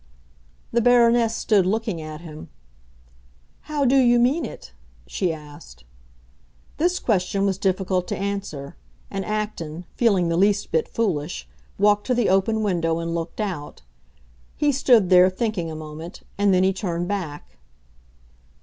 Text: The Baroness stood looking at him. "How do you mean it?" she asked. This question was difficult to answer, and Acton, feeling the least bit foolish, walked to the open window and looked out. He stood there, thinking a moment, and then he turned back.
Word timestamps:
The 0.71 0.81
Baroness 0.81 1.35
stood 1.35 1.63
looking 1.67 2.01
at 2.01 2.21
him. 2.21 2.49
"How 3.69 3.85
do 3.85 3.97
you 3.97 4.17
mean 4.17 4.45
it?" 4.45 4.71
she 5.05 5.31
asked. 5.31 5.83
This 6.77 6.97
question 6.97 7.45
was 7.45 7.59
difficult 7.59 8.07
to 8.07 8.17
answer, 8.17 8.75
and 9.11 9.23
Acton, 9.23 9.85
feeling 9.93 10.27
the 10.27 10.37
least 10.37 10.71
bit 10.71 10.87
foolish, 10.87 11.47
walked 11.77 12.07
to 12.07 12.15
the 12.15 12.29
open 12.29 12.63
window 12.63 12.97
and 12.97 13.13
looked 13.13 13.39
out. 13.39 13.83
He 14.57 14.71
stood 14.71 15.11
there, 15.11 15.29
thinking 15.29 15.69
a 15.69 15.75
moment, 15.75 16.23
and 16.35 16.51
then 16.51 16.63
he 16.63 16.73
turned 16.73 17.07
back. 17.07 17.59